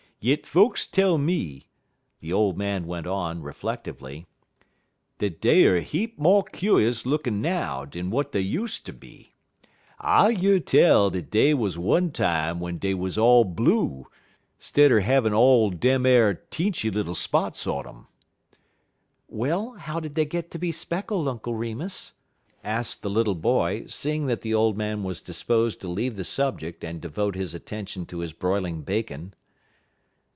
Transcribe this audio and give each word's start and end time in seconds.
Yit 0.23 0.45
folks 0.45 0.85
tell 0.85 1.17
me," 1.17 1.65
the 2.19 2.31
old 2.31 2.55
man 2.55 2.85
went 2.85 3.07
on, 3.07 3.41
reflectively, 3.41 4.27
"dat 5.17 5.41
dey 5.41 5.65
er 5.65 5.79
heap 5.79 6.19
mo' 6.19 6.43
kuse 6.43 7.07
lookin' 7.07 7.41
now 7.41 7.85
dan 7.85 8.09
w'at 8.11 8.31
dey 8.31 8.39
use' 8.39 8.79
ter 8.79 8.93
be. 8.93 9.33
I 9.99 10.29
year 10.29 10.59
tell 10.59 11.09
dat 11.09 11.31
dey 11.31 11.55
wuz 11.55 11.71
one 11.75 12.11
time 12.11 12.57
w'en 12.57 12.77
dey 12.77 12.93
wuz 12.93 13.17
all 13.17 13.43
blue, 13.45 14.05
'stid 14.59 14.91
er 14.91 14.99
havin' 14.99 15.33
all 15.33 15.71
dem 15.71 16.05
ar 16.05 16.35
teenchy 16.51 16.93
little 16.93 17.15
spots 17.15 17.65
on 17.65 17.87
um." 17.87 18.07
"Well, 19.27 19.71
how 19.73 19.99
did 19.99 20.13
they 20.13 20.25
get 20.25 20.51
to 20.51 20.59
be 20.59 20.71
speckled, 20.71 21.27
Uncle 21.27 21.55
Remus?" 21.55 22.11
asked 22.63 23.01
the 23.01 23.09
little 23.09 23.33
boy, 23.33 23.85
seeing 23.87 24.27
that 24.27 24.41
the 24.41 24.53
old 24.53 24.77
man 24.77 25.01
was 25.01 25.19
disposed 25.19 25.81
to 25.81 25.87
leave 25.87 26.15
the 26.15 26.23
subject 26.23 26.83
and 26.83 27.01
devote 27.01 27.33
his 27.33 27.55
attention 27.55 28.05
to 28.05 28.19
his 28.19 28.33
broiling 28.33 28.83
bacon. 28.83 29.33